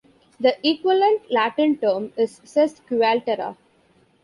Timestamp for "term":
1.77-2.11